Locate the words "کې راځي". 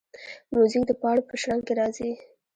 1.67-2.11